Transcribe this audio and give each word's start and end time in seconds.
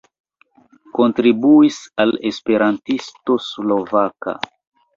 Kontribuis 0.99 1.77
al 2.05 2.15
Esperantisto 2.31 3.39
Slovaka. 3.53 4.39